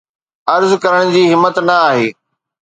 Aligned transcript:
عرض 0.53 0.71
ڪرڻ 0.83 1.01
جي 1.13 1.21
همت 1.31 1.55
نه 1.67 1.75
آهي 1.91 2.07